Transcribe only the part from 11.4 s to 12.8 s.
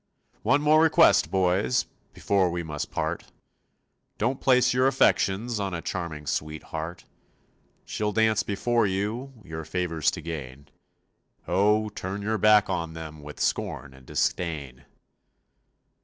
Oh, turn your back